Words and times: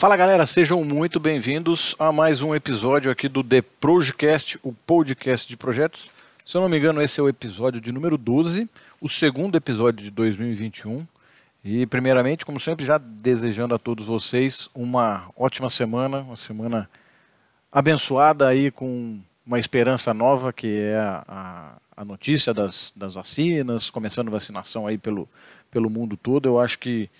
Fala 0.00 0.16
galera, 0.16 0.46
sejam 0.46 0.82
muito 0.82 1.20
bem-vindos 1.20 1.94
a 1.98 2.10
mais 2.10 2.40
um 2.40 2.54
episódio 2.54 3.10
aqui 3.10 3.28
do 3.28 3.44
The 3.44 3.60
Projecast, 3.60 4.58
o 4.62 4.72
podcast 4.72 5.46
de 5.46 5.58
projetos. 5.58 6.08
Se 6.42 6.56
eu 6.56 6.62
não 6.62 6.70
me 6.70 6.78
engano, 6.78 7.02
esse 7.02 7.20
é 7.20 7.22
o 7.22 7.28
episódio 7.28 7.82
de 7.82 7.92
número 7.92 8.16
12, 8.16 8.66
o 8.98 9.10
segundo 9.10 9.58
episódio 9.58 10.02
de 10.02 10.10
2021. 10.10 11.06
E 11.62 11.84
primeiramente, 11.84 12.46
como 12.46 12.58
sempre, 12.58 12.82
já 12.82 12.96
desejando 12.96 13.74
a 13.74 13.78
todos 13.78 14.06
vocês 14.06 14.70
uma 14.74 15.28
ótima 15.36 15.68
semana, 15.68 16.20
uma 16.20 16.36
semana 16.36 16.88
abençoada 17.70 18.48
aí 18.48 18.70
com 18.70 19.20
uma 19.44 19.58
esperança 19.58 20.14
nova, 20.14 20.50
que 20.50 20.80
é 20.80 20.96
a, 20.96 21.74
a 21.94 22.04
notícia 22.06 22.54
das, 22.54 22.90
das 22.96 23.12
vacinas, 23.12 23.90
começando 23.90 24.30
vacinação 24.30 24.86
aí 24.86 24.96
pelo, 24.96 25.28
pelo 25.70 25.90
mundo 25.90 26.16
todo. 26.16 26.48
Eu 26.48 26.58
acho 26.58 26.78
que 26.78 27.10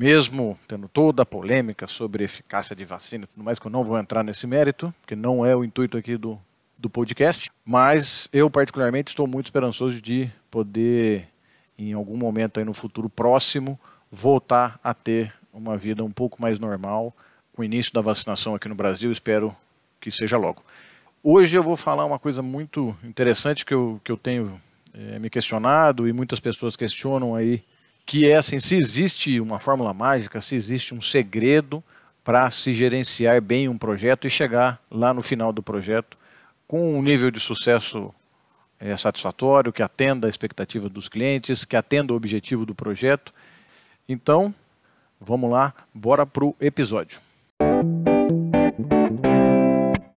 mesmo 0.00 0.58
tendo 0.66 0.88
toda 0.88 1.24
a 1.24 1.26
polêmica 1.26 1.86
sobre 1.86 2.24
eficácia 2.24 2.74
de 2.74 2.86
vacina 2.86 3.24
e 3.24 3.26
tudo 3.26 3.44
mais, 3.44 3.58
que 3.58 3.66
eu 3.66 3.70
não 3.70 3.84
vou 3.84 3.98
entrar 3.98 4.24
nesse 4.24 4.46
mérito, 4.46 4.94
porque 5.02 5.14
não 5.14 5.44
é 5.44 5.54
o 5.54 5.62
intuito 5.62 5.98
aqui 5.98 6.16
do, 6.16 6.40
do 6.78 6.88
podcast, 6.88 7.52
mas 7.66 8.26
eu 8.32 8.48
particularmente 8.48 9.10
estou 9.10 9.26
muito 9.26 9.48
esperançoso 9.48 10.00
de 10.00 10.30
poder, 10.50 11.28
em 11.78 11.92
algum 11.92 12.16
momento 12.16 12.58
aí 12.58 12.64
no 12.64 12.72
futuro 12.72 13.10
próximo, 13.10 13.78
voltar 14.10 14.80
a 14.82 14.94
ter 14.94 15.34
uma 15.52 15.76
vida 15.76 16.02
um 16.02 16.10
pouco 16.10 16.40
mais 16.40 16.58
normal, 16.58 17.14
com 17.52 17.60
o 17.60 17.64
início 17.66 17.92
da 17.92 18.00
vacinação 18.00 18.54
aqui 18.54 18.70
no 18.70 18.74
Brasil, 18.74 19.12
espero 19.12 19.54
que 20.00 20.10
seja 20.10 20.38
logo. 20.38 20.62
Hoje 21.22 21.58
eu 21.58 21.62
vou 21.62 21.76
falar 21.76 22.06
uma 22.06 22.18
coisa 22.18 22.40
muito 22.40 22.96
interessante 23.04 23.66
que 23.66 23.74
eu, 23.74 24.00
que 24.02 24.10
eu 24.10 24.16
tenho 24.16 24.58
é, 24.94 25.18
me 25.18 25.28
questionado 25.28 26.08
e 26.08 26.12
muitas 26.14 26.40
pessoas 26.40 26.74
questionam 26.74 27.34
aí 27.34 27.62
que 28.10 28.28
é 28.28 28.36
assim, 28.38 28.58
se 28.58 28.74
existe 28.74 29.38
uma 29.38 29.60
fórmula 29.60 29.94
mágica, 29.94 30.40
se 30.40 30.56
existe 30.56 30.92
um 30.92 31.00
segredo 31.00 31.80
para 32.24 32.50
se 32.50 32.72
gerenciar 32.72 33.40
bem 33.40 33.68
um 33.68 33.78
projeto 33.78 34.26
e 34.26 34.30
chegar 34.30 34.80
lá 34.90 35.14
no 35.14 35.22
final 35.22 35.52
do 35.52 35.62
projeto 35.62 36.18
com 36.66 36.98
um 36.98 37.02
nível 37.02 37.30
de 37.30 37.38
sucesso 37.38 38.12
é, 38.80 38.96
satisfatório, 38.96 39.72
que 39.72 39.80
atenda 39.80 40.26
a 40.26 40.28
expectativa 40.28 40.88
dos 40.88 41.08
clientes, 41.08 41.64
que 41.64 41.76
atenda 41.76 42.12
o 42.12 42.16
objetivo 42.16 42.66
do 42.66 42.74
projeto. 42.74 43.32
Então, 44.08 44.52
vamos 45.20 45.48
lá, 45.48 45.72
bora 45.94 46.26
para 46.26 46.44
o 46.44 46.56
episódio. 46.60 47.20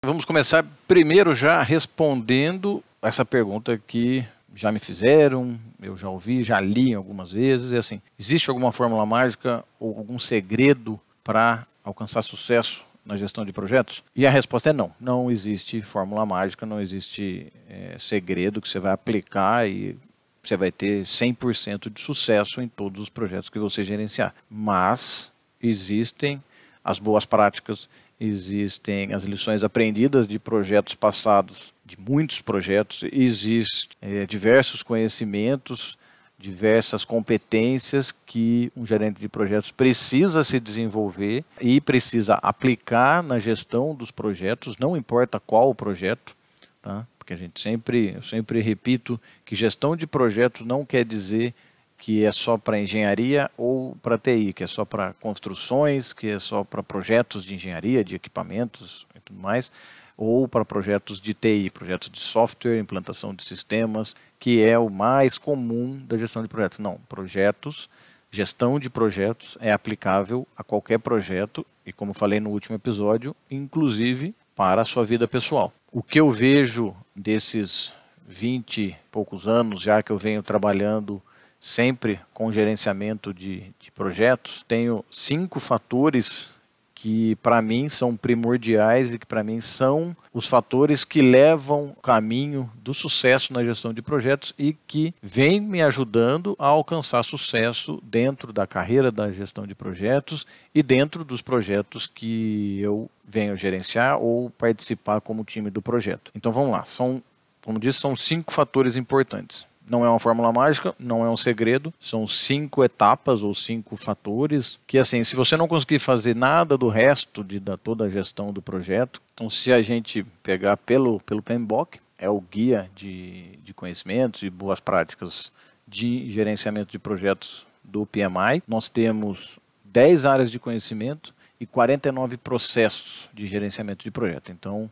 Vamos 0.02 0.24
começar 0.24 0.64
primeiro 0.88 1.34
já 1.34 1.62
respondendo 1.62 2.82
essa 3.02 3.22
pergunta 3.22 3.78
que 3.86 4.26
já 4.54 4.70
me 4.70 4.78
fizeram, 4.78 5.58
eu 5.82 5.96
já 5.96 6.08
ouvi, 6.08 6.42
já 6.42 6.60
li 6.60 6.94
algumas 6.94 7.32
vezes. 7.32 7.72
É 7.72 7.78
assim: 7.78 8.00
existe 8.18 8.50
alguma 8.50 8.72
fórmula 8.72 9.04
mágica 9.06 9.64
ou 9.78 9.96
algum 9.96 10.18
segredo 10.18 11.00
para 11.24 11.66
alcançar 11.84 12.22
sucesso 12.22 12.84
na 13.04 13.16
gestão 13.16 13.44
de 13.44 13.52
projetos? 13.52 14.02
E 14.14 14.26
a 14.26 14.30
resposta 14.30 14.70
é 14.70 14.72
não. 14.72 14.92
Não 15.00 15.30
existe 15.30 15.80
fórmula 15.80 16.24
mágica, 16.24 16.66
não 16.66 16.80
existe 16.80 17.52
é, 17.68 17.96
segredo 17.98 18.60
que 18.60 18.68
você 18.68 18.78
vai 18.78 18.92
aplicar 18.92 19.68
e 19.68 19.96
você 20.42 20.56
vai 20.56 20.72
ter 20.72 21.04
100% 21.04 21.92
de 21.92 22.00
sucesso 22.00 22.60
em 22.60 22.68
todos 22.68 23.02
os 23.02 23.08
projetos 23.08 23.48
que 23.48 23.58
você 23.58 23.82
gerenciar. 23.82 24.34
Mas 24.50 25.32
existem 25.60 26.42
as 26.84 26.98
boas 26.98 27.24
práticas, 27.24 27.88
existem 28.22 29.12
as 29.12 29.24
lições 29.24 29.64
aprendidas 29.64 30.28
de 30.28 30.38
projetos 30.38 30.94
passados 30.94 31.74
de 31.84 31.98
muitos 31.98 32.40
projetos, 32.40 33.04
existem 33.12 33.90
é, 34.00 34.26
diversos 34.26 34.82
conhecimentos, 34.82 35.98
diversas 36.38 37.04
competências 37.04 38.12
que 38.24 38.72
um 38.76 38.86
gerente 38.86 39.20
de 39.20 39.28
projetos 39.28 39.70
precisa 39.72 40.42
se 40.44 40.58
desenvolver 40.60 41.44
e 41.60 41.80
precisa 41.80 42.34
aplicar 42.34 43.22
na 43.22 43.38
gestão 43.38 43.94
dos 43.94 44.10
projetos, 44.10 44.76
não 44.78 44.96
importa 44.96 45.40
qual 45.40 45.70
o 45.70 45.74
projeto, 45.74 46.36
tá? 46.80 47.06
porque 47.18 47.32
a 47.32 47.36
gente 47.36 47.60
sempre, 47.60 48.14
eu 48.14 48.22
sempre 48.22 48.60
repito 48.60 49.20
que 49.44 49.54
gestão 49.54 49.96
de 49.96 50.06
projetos 50.06 50.64
não 50.64 50.84
quer 50.84 51.04
dizer 51.04 51.54
que 52.02 52.24
é 52.24 52.32
só 52.32 52.58
para 52.58 52.80
engenharia 52.80 53.48
ou 53.56 53.94
para 54.02 54.18
TI, 54.18 54.52
que 54.52 54.64
é 54.64 54.66
só 54.66 54.84
para 54.84 55.12
construções, 55.20 56.12
que 56.12 56.30
é 56.30 56.38
só 56.40 56.64
para 56.64 56.82
projetos 56.82 57.44
de 57.44 57.54
engenharia, 57.54 58.02
de 58.02 58.16
equipamentos 58.16 59.06
e 59.14 59.20
tudo 59.20 59.38
mais 59.38 59.70
ou 60.16 60.48
para 60.48 60.64
projetos 60.64 61.20
de 61.20 61.32
TI, 61.32 61.70
projetos 61.70 62.10
de 62.10 62.18
software, 62.18 62.80
implantação 62.80 63.32
de 63.32 63.44
sistemas, 63.44 64.16
que 64.36 64.60
é 64.60 64.76
o 64.76 64.90
mais 64.90 65.38
comum 65.38 65.96
da 66.04 66.18
gestão 66.18 66.42
de 66.42 66.48
projetos. 66.48 66.80
Não, 66.80 66.98
projetos, 67.08 67.88
gestão 68.32 68.80
de 68.80 68.90
projetos 68.90 69.56
é 69.60 69.70
aplicável 69.70 70.44
a 70.56 70.64
qualquer 70.64 70.98
projeto 70.98 71.64
e, 71.86 71.92
como 71.92 72.12
falei 72.12 72.40
no 72.40 72.50
último 72.50 72.74
episódio, 72.74 73.34
inclusive 73.48 74.34
para 74.56 74.82
a 74.82 74.84
sua 74.84 75.04
vida 75.04 75.28
pessoal. 75.28 75.72
O 75.92 76.02
que 76.02 76.18
eu 76.18 76.32
vejo 76.32 76.96
desses 77.14 77.92
20 78.26 78.80
e 78.80 78.96
poucos 79.08 79.46
anos 79.46 79.80
já 79.82 80.02
que 80.02 80.10
eu 80.10 80.18
venho 80.18 80.42
trabalhando 80.42 81.22
sempre 81.62 82.18
com 82.34 82.50
gerenciamento 82.50 83.32
de, 83.32 83.72
de 83.78 83.92
projetos, 83.92 84.64
tenho 84.66 85.04
cinco 85.12 85.60
fatores 85.60 86.50
que 86.92 87.36
para 87.36 87.62
mim 87.62 87.88
são 87.88 88.16
primordiais 88.16 89.14
e 89.14 89.18
que 89.18 89.24
para 89.26 89.44
mim 89.44 89.60
são 89.60 90.16
os 90.34 90.46
fatores 90.46 91.04
que 91.04 91.22
levam 91.22 91.94
o 91.96 92.00
caminho 92.00 92.70
do 92.76 92.92
sucesso 92.92 93.52
na 93.52 93.64
gestão 93.64 93.92
de 93.92 94.02
projetos 94.02 94.52
e 94.58 94.72
que 94.86 95.14
vem 95.22 95.60
me 95.60 95.80
ajudando 95.82 96.56
a 96.58 96.66
alcançar 96.66 97.22
sucesso 97.22 98.02
dentro 98.02 98.52
da 98.52 98.66
carreira 98.66 99.12
da 99.12 99.30
gestão 99.30 99.64
de 99.64 99.74
projetos 99.74 100.44
e 100.74 100.82
dentro 100.82 101.24
dos 101.24 101.42
projetos 101.42 102.08
que 102.08 102.80
eu 102.80 103.08
venho 103.24 103.56
gerenciar 103.56 104.18
ou 104.18 104.50
participar 104.50 105.20
como 105.20 105.44
time 105.44 105.70
do 105.70 105.80
projeto. 105.80 106.32
Então 106.34 106.50
vamos 106.50 106.72
lá, 106.72 106.84
são, 106.84 107.22
como 107.64 107.78
disse, 107.78 108.00
são 108.00 108.16
cinco 108.16 108.52
fatores 108.52 108.96
importantes. 108.96 109.66
Não 109.88 110.04
é 110.04 110.08
uma 110.08 110.18
fórmula 110.18 110.52
mágica, 110.52 110.94
não 110.98 111.24
é 111.24 111.30
um 111.30 111.36
segredo, 111.36 111.92
são 112.00 112.26
cinco 112.26 112.84
etapas 112.84 113.42
ou 113.42 113.54
cinco 113.54 113.96
fatores 113.96 114.78
que, 114.86 114.96
assim, 114.96 115.24
se 115.24 115.34
você 115.34 115.56
não 115.56 115.68
conseguir 115.68 115.98
fazer 115.98 116.36
nada 116.36 116.78
do 116.78 116.88
resto 116.88 117.42
de 117.42 117.58
da, 117.58 117.76
toda 117.76 118.04
a 118.04 118.08
gestão 118.08 118.52
do 118.52 118.62
projeto, 118.62 119.20
então 119.34 119.50
se 119.50 119.72
a 119.72 119.82
gente 119.82 120.24
pegar 120.42 120.76
pelo, 120.76 121.20
pelo 121.20 121.42
PMBOK, 121.42 122.00
é 122.16 122.30
o 122.30 122.40
guia 122.40 122.88
de, 122.94 123.58
de 123.64 123.74
conhecimentos 123.74 124.42
e 124.44 124.50
boas 124.50 124.78
práticas 124.78 125.50
de 125.86 126.30
gerenciamento 126.30 126.92
de 126.92 126.98
projetos 126.98 127.66
do 127.82 128.06
PMI, 128.06 128.62
nós 128.66 128.88
temos 128.88 129.58
10 129.84 130.24
áreas 130.24 130.50
de 130.50 130.58
conhecimento 130.58 131.34
e 131.60 131.66
49 131.66 132.36
processos 132.36 133.28
de 133.34 133.46
gerenciamento 133.46 134.04
de 134.04 134.10
projeto. 134.10 134.52
Então, 134.52 134.90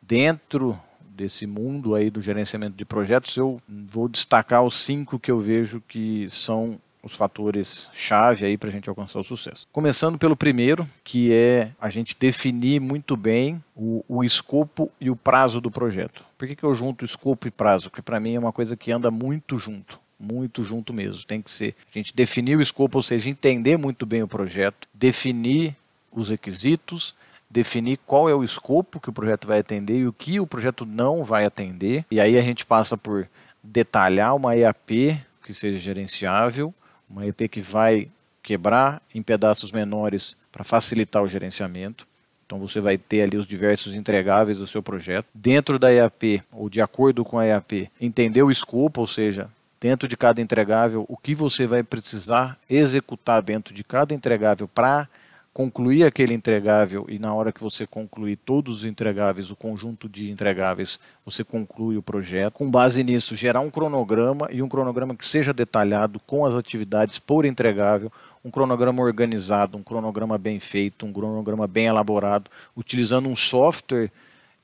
dentro 0.00 0.78
desse 1.16 1.46
mundo 1.46 1.94
aí 1.94 2.10
do 2.10 2.20
gerenciamento 2.20 2.76
de 2.76 2.84
projetos, 2.84 3.36
eu 3.36 3.60
vou 3.68 4.08
destacar 4.08 4.62
os 4.62 4.76
cinco 4.76 5.18
que 5.18 5.30
eu 5.30 5.38
vejo 5.38 5.82
que 5.86 6.26
são 6.30 6.78
os 7.02 7.16
fatores 7.16 7.90
chave 7.92 8.44
aí 8.44 8.56
para 8.56 8.68
a 8.68 8.72
gente 8.72 8.88
alcançar 8.88 9.18
o 9.18 9.24
sucesso. 9.24 9.66
Começando 9.72 10.16
pelo 10.16 10.36
primeiro, 10.36 10.88
que 11.02 11.32
é 11.32 11.72
a 11.80 11.90
gente 11.90 12.16
definir 12.18 12.80
muito 12.80 13.16
bem 13.16 13.62
o, 13.74 14.04
o 14.08 14.22
escopo 14.22 14.90
e 15.00 15.10
o 15.10 15.16
prazo 15.16 15.60
do 15.60 15.70
projeto. 15.70 16.24
Por 16.38 16.46
que, 16.46 16.54
que 16.54 16.64
eu 16.64 16.72
junto 16.74 17.04
escopo 17.04 17.48
e 17.48 17.50
prazo? 17.50 17.90
Porque 17.90 18.02
para 18.02 18.20
mim 18.20 18.34
é 18.34 18.38
uma 18.38 18.52
coisa 18.52 18.76
que 18.76 18.92
anda 18.92 19.10
muito 19.10 19.58
junto 19.58 20.00
muito 20.22 20.62
junto 20.62 20.94
mesmo. 20.94 21.24
Tem 21.26 21.42
que 21.42 21.50
ser 21.50 21.74
a 21.92 21.98
gente 21.98 22.14
definir 22.14 22.56
o 22.56 22.62
escopo, 22.62 22.98
ou 22.98 23.02
seja, 23.02 23.28
entender 23.28 23.76
muito 23.76 24.06
bem 24.06 24.22
o 24.22 24.28
projeto, 24.28 24.86
definir 24.94 25.76
os 26.12 26.28
requisitos, 26.28 27.12
definir 27.52 27.98
qual 28.06 28.30
é 28.30 28.34
o 28.34 28.42
escopo 28.42 28.98
que 28.98 29.10
o 29.10 29.12
projeto 29.12 29.46
vai 29.46 29.58
atender 29.58 29.98
e 29.98 30.06
o 30.06 30.12
que 30.12 30.40
o 30.40 30.46
projeto 30.46 30.86
não 30.86 31.22
vai 31.22 31.44
atender. 31.44 32.04
E 32.10 32.18
aí 32.18 32.38
a 32.38 32.42
gente 32.42 32.64
passa 32.64 32.96
por 32.96 33.28
detalhar 33.62 34.34
uma 34.34 34.56
EAP 34.56 35.20
que 35.44 35.52
seja 35.52 35.76
gerenciável, 35.78 36.74
uma 37.08 37.26
EAP 37.26 37.48
que 37.48 37.60
vai 37.60 38.08
quebrar 38.42 39.02
em 39.14 39.22
pedaços 39.22 39.70
menores 39.70 40.34
para 40.50 40.64
facilitar 40.64 41.22
o 41.22 41.28
gerenciamento. 41.28 42.06
Então 42.46 42.58
você 42.58 42.80
vai 42.80 42.96
ter 42.96 43.22
ali 43.22 43.36
os 43.36 43.46
diversos 43.46 43.94
entregáveis 43.94 44.56
do 44.56 44.66
seu 44.66 44.82
projeto. 44.82 45.26
Dentro 45.34 45.78
da 45.78 45.92
EAP, 45.92 46.42
ou 46.50 46.70
de 46.70 46.80
acordo 46.80 47.24
com 47.24 47.38
a 47.38 47.46
EAP, 47.46 47.90
entender 48.00 48.42
o 48.42 48.50
escopo, 48.50 49.02
ou 49.02 49.06
seja, 49.06 49.50
dentro 49.78 50.08
de 50.08 50.16
cada 50.16 50.40
entregável, 50.40 51.04
o 51.08 51.16
que 51.16 51.34
você 51.34 51.66
vai 51.66 51.82
precisar 51.82 52.58
executar 52.68 53.42
dentro 53.42 53.74
de 53.74 53.84
cada 53.84 54.14
entregável 54.14 54.66
para 54.68 55.08
concluir 55.52 56.04
aquele 56.04 56.32
entregável 56.32 57.04
e 57.08 57.18
na 57.18 57.34
hora 57.34 57.52
que 57.52 57.60
você 57.60 57.86
concluir 57.86 58.36
todos 58.36 58.78
os 58.78 58.84
entregáveis, 58.84 59.50
o 59.50 59.56
conjunto 59.56 60.08
de 60.08 60.30
entregáveis, 60.30 60.98
você 61.24 61.44
conclui 61.44 61.96
o 61.96 62.02
projeto. 62.02 62.54
Com 62.54 62.70
base 62.70 63.04
nisso, 63.04 63.36
gerar 63.36 63.60
um 63.60 63.70
cronograma 63.70 64.48
e 64.50 64.62
um 64.62 64.68
cronograma 64.68 65.14
que 65.14 65.26
seja 65.26 65.52
detalhado 65.52 66.18
com 66.20 66.46
as 66.46 66.54
atividades 66.54 67.18
por 67.18 67.44
entregável, 67.44 68.10
um 68.44 68.50
cronograma 68.50 69.02
organizado, 69.02 69.76
um 69.76 69.82
cronograma 69.82 70.38
bem 70.38 70.58
feito, 70.58 71.04
um 71.04 71.12
cronograma 71.12 71.66
bem 71.66 71.86
elaborado, 71.86 72.50
utilizando 72.74 73.28
um 73.28 73.36
software 73.36 74.10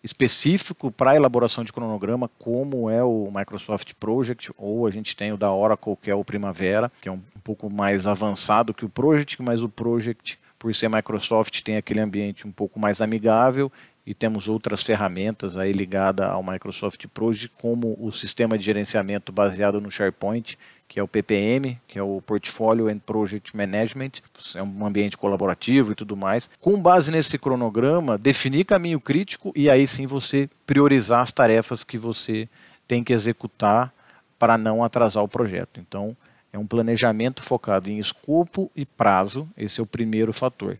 específico 0.03 0.91
para 0.91 1.17
elaboração 1.17 1.65
de 1.65 1.73
cronograma, 1.73 2.31
como 2.39 2.89
é 2.89 3.03
o 3.05 3.31
Microsoft 3.35 3.93
Project, 4.01 4.51
ou 4.57 4.87
a 4.87 4.91
gente 4.91 5.15
tem 5.15 5.33
o 5.33 5.37
da 5.37 5.53
Oracle, 5.53 5.99
que 6.01 6.11
é 6.11 6.15
o 6.15 6.25
Primavera, 6.25 6.91
que 7.03 7.09
é 7.09 7.13
um 7.13 7.21
pouco 7.45 7.69
mais 7.69 8.07
avançado 8.07 8.73
que 8.73 8.85
o 8.85 8.89
Project, 8.89 9.43
mas 9.43 9.63
o 9.63 9.69
Project 9.69 10.39
por 10.59 10.75
ser 10.75 10.89
Microsoft, 10.89 11.63
tem 11.63 11.77
aquele 11.77 12.01
ambiente 12.01 12.47
um 12.47 12.53
pouco 12.53 12.81
mais 12.81 13.01
amigável 13.01 13.71
e 14.09 14.15
temos 14.15 14.49
outras 14.49 14.83
ferramentas 14.83 15.57
aí 15.57 15.71
ligadas 15.71 16.27
ao 16.27 16.43
Microsoft 16.43 17.07
Project, 17.09 17.55
como 17.61 17.95
o 18.01 18.11
sistema 18.11 18.57
de 18.57 18.65
gerenciamento 18.65 19.31
baseado 19.31 19.83
no 19.83 19.91
SharePoint, 19.91 20.57
que 20.89 20.99
é 20.99 21.03
o 21.03 21.07
PPM, 21.07 21.79
que 21.87 21.99
é 21.99 22.03
o 22.03 22.23
Portfolio 22.23 22.89
and 22.89 23.01
Project 23.01 23.55
Management, 23.55 24.13
é 24.55 24.63
um 24.63 24.87
ambiente 24.87 25.19
colaborativo 25.19 25.93
e 25.93 25.95
tudo 25.95 26.17
mais. 26.17 26.49
Com 26.59 26.81
base 26.81 27.13
nesse 27.13 27.37
cronograma, 27.37 28.17
definir 28.17 28.65
caminho 28.65 28.99
crítico 28.99 29.53
e 29.55 29.69
aí 29.69 29.87
sim 29.87 30.07
você 30.07 30.49
priorizar 30.67 31.21
as 31.21 31.31
tarefas 31.31 31.85
que 31.85 31.99
você 31.99 32.49
tem 32.87 33.05
que 33.05 33.13
executar 33.13 33.93
para 34.39 34.57
não 34.57 34.83
atrasar 34.83 35.23
o 35.23 35.29
projeto. 35.29 35.81
Então, 35.81 36.17
um 36.59 36.67
planejamento 36.67 37.43
focado 37.43 37.89
em 37.89 37.99
escopo 37.99 38.71
e 38.75 38.85
prazo, 38.85 39.49
esse 39.57 39.81
é 39.81 39.83
o 39.83 39.87
primeiro 39.87 40.33
fator. 40.33 40.79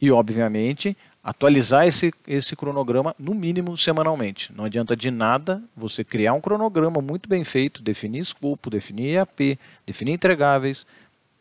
E, 0.00 0.10
obviamente, 0.10 0.96
atualizar 1.22 1.86
esse, 1.86 2.12
esse 2.26 2.56
cronograma 2.56 3.14
no 3.18 3.34
mínimo 3.34 3.76
semanalmente. 3.76 4.52
Não 4.54 4.64
adianta 4.64 4.96
de 4.96 5.10
nada 5.10 5.62
você 5.76 6.02
criar 6.02 6.32
um 6.32 6.40
cronograma 6.40 7.00
muito 7.02 7.28
bem 7.28 7.44
feito, 7.44 7.82
definir 7.82 8.20
escopo, 8.20 8.70
definir 8.70 9.14
EAP, 9.14 9.58
definir 9.86 10.12
entregáveis, 10.12 10.86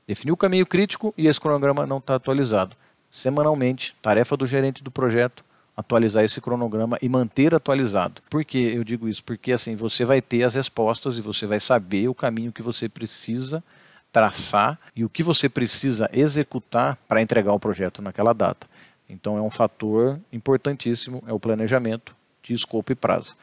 definir 0.06 0.32
o 0.32 0.38
caminho 0.38 0.66
crítico 0.66 1.14
e 1.18 1.28
esse 1.28 1.40
cronograma 1.40 1.86
não 1.86 2.00
está 2.00 2.16
atualizado. 2.16 2.76
Semanalmente, 3.10 3.96
tarefa 4.02 4.36
do 4.36 4.46
gerente 4.46 4.84
do 4.84 4.92
projeto, 4.92 5.44
atualizar 5.80 6.26
esse 6.26 6.42
cronograma 6.42 6.98
e 7.02 7.08
manter 7.08 7.56
atualizado. 7.56 8.22
Por 8.30 8.44
que 8.44 8.58
eu 8.58 8.84
digo 8.84 9.08
isso? 9.08 9.24
Porque 9.24 9.54
assim 9.54 9.78
você 9.78 10.04
vai 10.04 10.22
ter 10.22 10.44
as 10.44 10.54
respostas 10.54 11.18
e 11.18 11.22
você 11.22 11.46
vai 11.46 11.62
saber 11.62 12.10
o 12.10 12.14
caminho 12.14 12.52
que 12.52 12.62
você 12.62 12.90
precisa 12.90 13.64
traçar 14.12 14.78
e 14.94 15.06
o 15.06 15.10
que 15.10 15.24
você 15.24 15.48
precisa 15.48 16.10
executar 16.12 16.98
para 17.08 17.22
entregar 17.22 17.54
o 17.54 17.60
projeto 17.60 18.02
naquela 18.02 18.34
data. 18.34 18.68
Então 19.10 19.38
é 19.38 19.42
um 19.42 19.50
fator 19.50 20.20
importantíssimo, 20.34 21.24
é 21.26 21.32
o 21.32 21.40
planejamento 21.40 22.14
de 22.44 22.54
escopo 22.54 22.92
e 22.92 22.96
prazo. 22.96 23.38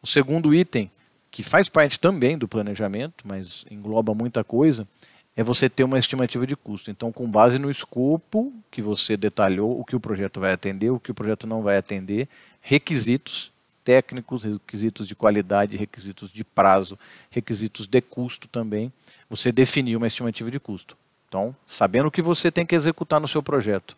O 0.00 0.06
segundo 0.06 0.54
item, 0.54 0.90
que 1.30 1.42
faz 1.42 1.68
parte 1.68 2.00
também 2.00 2.38
do 2.38 2.48
planejamento, 2.48 3.22
mas 3.22 3.66
engloba 3.70 4.14
muita 4.14 4.42
coisa, 4.42 4.88
é 5.36 5.42
você 5.42 5.68
ter 5.68 5.84
uma 5.84 5.98
estimativa 5.98 6.46
de 6.46 6.56
custo. 6.56 6.90
Então, 6.90 7.12
com 7.12 7.30
base 7.30 7.58
no 7.58 7.70
escopo 7.70 8.52
que 8.70 8.80
você 8.80 9.16
detalhou, 9.16 9.78
o 9.78 9.84
que 9.84 9.94
o 9.94 10.00
projeto 10.00 10.40
vai 10.40 10.52
atender, 10.52 10.90
o 10.90 10.98
que 10.98 11.10
o 11.10 11.14
projeto 11.14 11.46
não 11.46 11.62
vai 11.62 11.76
atender, 11.76 12.26
requisitos 12.60 13.52
técnicos, 13.84 14.44
requisitos 14.44 15.06
de 15.06 15.14
qualidade, 15.14 15.76
requisitos 15.76 16.32
de 16.32 16.42
prazo, 16.42 16.98
requisitos 17.30 17.86
de 17.86 18.00
custo 18.00 18.48
também, 18.48 18.90
você 19.28 19.52
definir 19.52 19.94
uma 19.96 20.06
estimativa 20.06 20.50
de 20.50 20.58
custo. 20.58 20.96
Então, 21.28 21.54
sabendo 21.66 22.08
o 22.08 22.10
que 22.10 22.22
você 22.22 22.50
tem 22.50 22.64
que 22.64 22.74
executar 22.74 23.20
no 23.20 23.28
seu 23.28 23.42
projeto, 23.42 23.96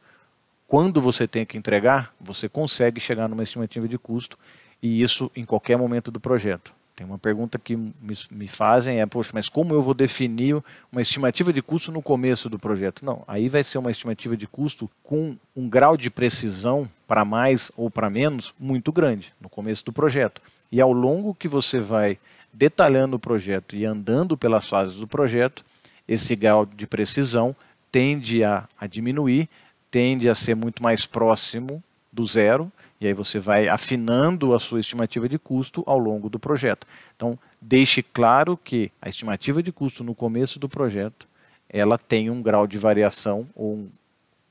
quando 0.67 1.01
você 1.01 1.27
tem 1.27 1.47
que 1.47 1.57
entregar, 1.57 2.13
você 2.21 2.49
consegue 2.49 3.01
chegar 3.01 3.29
numa 3.29 3.43
estimativa 3.43 3.89
de 3.89 3.97
custo 3.97 4.37
e 4.83 5.01
isso 5.01 5.31
em 5.35 5.45
qualquer 5.45 5.79
momento 5.79 6.11
do 6.11 6.21
projeto. 6.21 6.75
Tem 6.99 7.07
uma 7.07 7.17
pergunta 7.17 7.61
que 7.61 7.77
me, 7.77 8.19
me 8.29 8.49
fazem 8.49 9.01
é, 9.01 9.07
poxa, 9.07 9.31
mas 9.33 9.49
como 9.49 9.73
eu 9.73 9.81
vou 9.81 9.95
definir 9.95 10.61
uma 10.91 11.01
estimativa 11.01 11.53
de 11.53 11.63
custo 11.63 11.93
no 11.93 12.03
começo 12.03 12.51
do 12.51 12.59
projeto? 12.59 13.05
Não, 13.05 13.23
aí 13.29 13.49
vai 13.49 13.63
ser 13.63 13.79
uma 13.79 13.93
estimativa 13.93 14.37
de 14.37 14.49
custo 14.49 14.91
com 15.05 15.37
um 15.55 15.69
grau 15.69 15.97
de 15.97 16.11
precisão 16.11 16.91
para 17.07 17.25
mais 17.25 17.71
ou 17.77 17.89
para 17.89 18.11
menos 18.11 18.53
muito 18.59 18.91
grande 18.91 19.33
no 19.41 19.49
começo 19.49 19.85
do 19.85 19.93
projeto. 19.93 20.43
E 20.73 20.81
ao 20.81 20.93
longo 20.93 21.37
que 21.37 21.47
você 21.47 21.79
vai 21.79 22.19
detalhando 22.53 23.15
o 23.15 23.21
projeto 23.21 23.77
e 23.77 23.85
andando 23.85 24.37
pelas 24.37 24.69
fases 24.69 24.97
do 24.97 25.07
projeto, 25.07 25.65
esse 26.09 26.35
grau 26.35 26.67
de 26.67 26.85
precisão 26.85 27.55
tende 27.93 28.43
a, 28.43 28.69
a 28.77 28.89
diminuir 28.89 29.49
tende 29.89 30.29
a 30.29 30.35
ser 30.35 30.57
muito 30.57 30.83
mais 30.83 31.07
próximo 31.07 31.81
do 32.13 32.25
zero, 32.25 32.73
e 33.01 33.07
aí 33.07 33.13
você 33.13 33.39
vai 33.39 33.69
afinando 33.69 34.55
a 34.55 34.59
sua 34.59 34.81
estimativa 34.81 35.29
de 35.29 35.39
custo 35.39 35.83
ao 35.87 35.99
longo 35.99 36.29
do 36.29 36.39
projeto. 36.39 36.87
Então, 37.15 37.39
deixe 37.61 38.03
claro 38.03 38.57
que 38.57 38.91
a 39.01 39.09
estimativa 39.09 39.63
de 39.63 39.71
custo 39.71 40.03
no 40.03 40.15
começo 40.15 40.59
do 40.59 40.69
projeto, 40.69 41.29
ela 41.69 41.99
tem 41.99 42.31
um 42.31 42.43
grau 42.43 42.67
de 42.67 42.79
variação, 42.79 43.49
ou 43.55 43.75
um, 43.75 43.91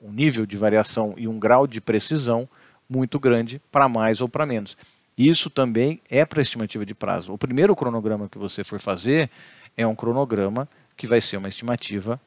um 0.03 0.11
nível 0.11 0.45
de 0.45 0.55
variação 0.55 1.13
e 1.17 1.27
um 1.27 1.39
grau 1.39 1.67
de 1.67 1.81
precisão 1.81 2.47
muito 2.89 3.19
grande 3.19 3.61
para 3.71 3.89
mais 3.89 4.21
ou 4.21 4.29
para 4.29 4.45
menos. 4.45 4.77
Isso 5.17 5.49
também 5.49 5.99
é 6.09 6.23
para 6.25 6.41
estimativa 6.41 6.85
de 6.85 6.93
prazo. 6.93 7.33
O 7.33 7.37
primeiro 7.37 7.75
cronograma 7.75 8.29
que 8.29 8.37
você 8.37 8.63
for 8.63 8.79
fazer 8.79 9.29
é 9.75 9.85
um 9.85 9.95
cronograma 9.95 10.69
que 10.95 11.07
vai 11.07 11.19
ser 11.19 11.37
uma 11.37 11.47
estimativa 11.49 12.21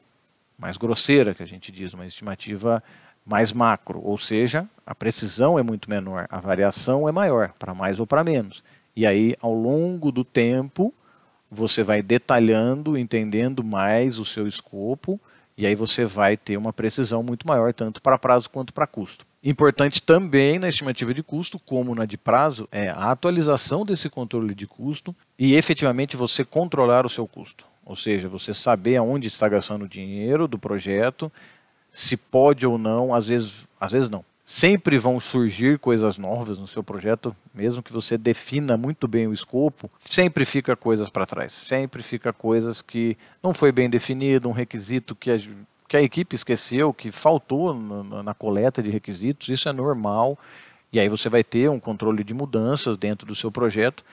mais 0.57 0.77
grosseira, 0.77 1.33
que 1.33 1.41
a 1.41 1.47
gente 1.47 1.71
diz, 1.71 1.93
uma 1.93 2.05
estimativa 2.05 2.83
mais 3.25 3.53
macro, 3.53 4.01
ou 4.03 4.17
seja, 4.17 4.67
a 4.85 4.95
precisão 4.95 5.57
é 5.57 5.63
muito 5.63 5.89
menor, 5.89 6.27
a 6.29 6.39
variação 6.39 7.07
é 7.07 7.11
maior, 7.11 7.53
para 7.57 7.73
mais 7.73 7.99
ou 7.99 8.07
para 8.07 8.23
menos. 8.23 8.63
E 8.95 9.05
aí, 9.05 9.35
ao 9.41 9.53
longo 9.53 10.11
do 10.11 10.23
tempo, 10.23 10.93
você 11.49 11.83
vai 11.83 12.01
detalhando, 12.01 12.97
entendendo 12.97 13.63
mais 13.63 14.17
o 14.17 14.25
seu 14.25 14.47
escopo, 14.47 15.19
e 15.57 15.65
aí 15.65 15.75
você 15.75 16.05
vai 16.05 16.35
ter 16.35 16.57
uma 16.57 16.73
precisão 16.73 17.21
muito 17.21 17.47
maior, 17.47 17.73
tanto 17.73 18.01
para 18.01 18.17
prazo 18.17 18.49
quanto 18.49 18.73
para 18.73 18.87
custo. 18.87 19.25
Importante 19.43 20.01
também 20.01 20.59
na 20.59 20.67
estimativa 20.67 21.13
de 21.13 21.23
custo, 21.23 21.59
como 21.59 21.95
na 21.95 22.05
de 22.05 22.17
prazo, 22.17 22.67
é 22.71 22.89
a 22.89 23.11
atualização 23.11 23.85
desse 23.85 24.09
controle 24.09 24.53
de 24.53 24.67
custo 24.67 25.15
e 25.37 25.55
efetivamente 25.55 26.15
você 26.15 26.45
controlar 26.45 27.05
o 27.05 27.09
seu 27.09 27.27
custo. 27.27 27.65
Ou 27.83 27.95
seja, 27.95 28.27
você 28.27 28.53
saber 28.53 28.97
aonde 28.97 29.27
está 29.27 29.49
gastando 29.49 29.85
o 29.85 29.89
dinheiro 29.89 30.47
do 30.47 30.59
projeto, 30.59 31.31
se 31.91 32.15
pode 32.15 32.65
ou 32.65 32.77
não, 32.77 33.13
às 33.13 33.27
vezes, 33.27 33.67
às 33.79 33.91
vezes 33.91 34.09
não. 34.09 34.23
Sempre 34.43 34.97
vão 34.97 35.19
surgir 35.19 35.77
coisas 35.79 36.17
novas 36.17 36.57
no 36.57 36.67
seu 36.67 36.83
projeto, 36.83 37.35
mesmo 37.53 37.83
que 37.83 37.93
você 37.93 38.17
defina 38.17 38.75
muito 38.75 39.07
bem 39.07 39.27
o 39.27 39.33
escopo, 39.33 39.89
sempre 39.99 40.45
fica 40.45 40.75
coisas 40.75 41.09
para 41.09 41.25
trás, 41.25 41.53
sempre 41.53 42.01
fica 42.01 42.33
coisas 42.33 42.81
que 42.81 43.17
não 43.41 43.53
foi 43.53 43.71
bem 43.71 43.89
definido, 43.89 44.49
um 44.49 44.53
requisito 44.53 45.15
que 45.15 45.31
a, 45.31 45.37
que 45.87 45.95
a 45.95 46.01
equipe 46.01 46.35
esqueceu, 46.35 46.93
que 46.93 47.11
faltou 47.11 47.73
na, 47.73 48.23
na 48.23 48.33
coleta 48.33 48.81
de 48.81 48.89
requisitos, 48.89 49.49
isso 49.49 49.69
é 49.69 49.73
normal. 49.73 50.37
E 50.91 50.99
aí 50.99 51.07
você 51.07 51.29
vai 51.29 51.43
ter 51.43 51.69
um 51.69 51.79
controle 51.79 52.23
de 52.23 52.33
mudanças 52.33 52.97
dentro 52.97 53.25
do 53.25 53.35
seu 53.35 53.51
projeto. 53.51 54.03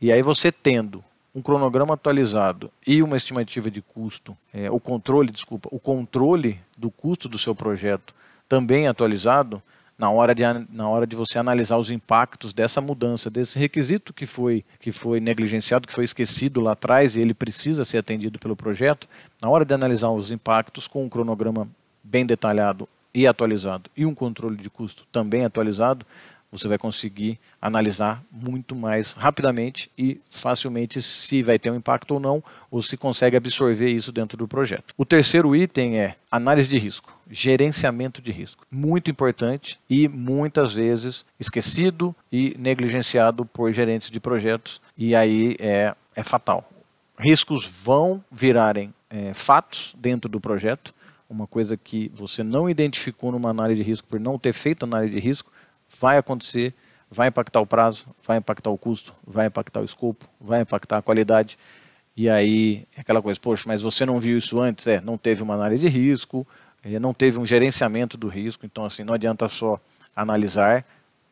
E 0.00 0.12
aí 0.12 0.20
você 0.20 0.52
tendo 0.52 1.02
um 1.36 1.42
cronograma 1.42 1.92
atualizado 1.92 2.72
e 2.86 3.02
uma 3.02 3.14
estimativa 3.14 3.70
de 3.70 3.82
custo, 3.82 4.34
é, 4.54 4.70
o 4.70 4.80
controle, 4.80 5.30
desculpa, 5.30 5.68
o 5.70 5.78
controle 5.78 6.58
do 6.78 6.90
custo 6.90 7.28
do 7.28 7.38
seu 7.38 7.54
projeto 7.54 8.14
também 8.48 8.88
atualizado, 8.88 9.62
na 9.98 10.10
hora, 10.10 10.34
de, 10.34 10.42
na 10.70 10.88
hora 10.88 11.06
de 11.06 11.14
você 11.14 11.38
analisar 11.38 11.76
os 11.76 11.90
impactos 11.90 12.54
dessa 12.54 12.80
mudança, 12.80 13.28
desse 13.28 13.58
requisito 13.58 14.14
que 14.14 14.24
foi, 14.24 14.64
que 14.80 14.90
foi 14.90 15.20
negligenciado, 15.20 15.86
que 15.86 15.92
foi 15.92 16.04
esquecido 16.04 16.60
lá 16.62 16.72
atrás 16.72 17.16
e 17.16 17.20
ele 17.20 17.34
precisa 17.34 17.84
ser 17.84 17.98
atendido 17.98 18.38
pelo 18.38 18.56
projeto, 18.56 19.06
na 19.40 19.50
hora 19.50 19.64
de 19.64 19.74
analisar 19.74 20.08
os 20.08 20.30
impactos 20.30 20.88
com 20.88 21.04
um 21.04 21.08
cronograma 21.08 21.68
bem 22.02 22.24
detalhado 22.24 22.88
e 23.12 23.26
atualizado 23.26 23.90
e 23.94 24.06
um 24.06 24.14
controle 24.14 24.56
de 24.56 24.70
custo 24.70 25.06
também 25.12 25.44
atualizado, 25.44 26.06
você 26.56 26.68
vai 26.68 26.78
conseguir 26.78 27.38
analisar 27.60 28.22
muito 28.30 28.74
mais 28.74 29.12
rapidamente 29.12 29.90
e 29.96 30.20
facilmente 30.28 31.02
se 31.02 31.42
vai 31.42 31.58
ter 31.58 31.70
um 31.70 31.76
impacto 31.76 32.12
ou 32.12 32.20
não, 32.20 32.42
ou 32.70 32.82
se 32.82 32.96
consegue 32.96 33.36
absorver 33.36 33.90
isso 33.90 34.12
dentro 34.12 34.36
do 34.36 34.48
projeto. 34.48 34.94
O 34.96 35.04
terceiro 35.04 35.54
item 35.54 35.98
é 35.98 36.16
análise 36.30 36.68
de 36.68 36.78
risco, 36.78 37.18
gerenciamento 37.30 38.22
de 38.22 38.30
risco. 38.30 38.66
Muito 38.70 39.10
importante 39.10 39.78
e 39.88 40.08
muitas 40.08 40.74
vezes 40.74 41.24
esquecido 41.38 42.14
e 42.30 42.56
negligenciado 42.58 43.44
por 43.44 43.72
gerentes 43.72 44.10
de 44.10 44.20
projetos, 44.20 44.80
e 44.96 45.14
aí 45.14 45.56
é, 45.58 45.94
é 46.14 46.22
fatal. 46.22 46.68
Riscos 47.18 47.66
vão 47.66 48.22
virarem 48.30 48.92
é, 49.08 49.32
fatos 49.32 49.94
dentro 49.98 50.28
do 50.28 50.40
projeto, 50.40 50.94
uma 51.28 51.46
coisa 51.46 51.76
que 51.76 52.10
você 52.14 52.42
não 52.42 52.70
identificou 52.70 53.32
numa 53.32 53.50
análise 53.50 53.82
de 53.82 53.88
risco 53.88 54.06
por 54.06 54.20
não 54.20 54.38
ter 54.38 54.52
feito 54.52 54.84
análise 54.84 55.12
de 55.14 55.20
risco, 55.20 55.50
vai 56.00 56.18
acontecer, 56.18 56.74
vai 57.10 57.28
impactar 57.28 57.60
o 57.60 57.66
prazo, 57.66 58.06
vai 58.22 58.38
impactar 58.38 58.70
o 58.70 58.78
custo, 58.78 59.14
vai 59.26 59.46
impactar 59.46 59.80
o 59.80 59.84
escopo, 59.84 60.28
vai 60.40 60.62
impactar 60.62 60.98
a 60.98 61.02
qualidade. 61.02 61.58
E 62.16 62.28
aí, 62.28 62.86
é 62.96 63.00
aquela 63.00 63.20
coisa, 63.20 63.38
poxa, 63.38 63.64
mas 63.66 63.82
você 63.82 64.06
não 64.06 64.18
viu 64.18 64.38
isso 64.38 64.60
antes? 64.60 64.86
É, 64.86 65.00
não 65.00 65.18
teve 65.18 65.42
uma 65.42 65.54
análise 65.54 65.82
de 65.82 65.88
risco, 65.88 66.46
é, 66.82 66.98
não 66.98 67.12
teve 67.12 67.38
um 67.38 67.44
gerenciamento 67.44 68.16
do 68.16 68.28
risco, 68.28 68.64
então 68.64 68.84
assim, 68.84 69.04
não 69.04 69.14
adianta 69.14 69.48
só 69.48 69.78
analisar 70.14 70.84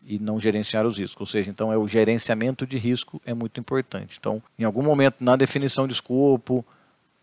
e 0.06 0.18
não 0.18 0.38
gerenciar 0.38 0.84
os 0.84 0.98
riscos. 0.98 1.20
Ou 1.20 1.26
seja, 1.26 1.50
então 1.50 1.72
é 1.72 1.78
o 1.78 1.88
gerenciamento 1.88 2.66
de 2.66 2.76
risco 2.76 3.20
é 3.24 3.32
muito 3.32 3.58
importante. 3.58 4.18
Então, 4.20 4.42
em 4.58 4.64
algum 4.64 4.82
momento 4.82 5.16
na 5.20 5.36
definição 5.36 5.86
de 5.86 5.94
escopo, 5.94 6.64